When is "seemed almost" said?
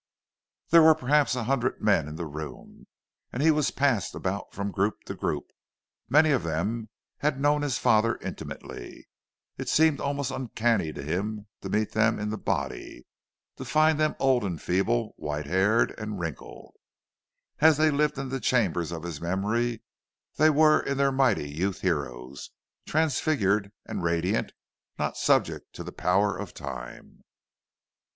9.69-10.31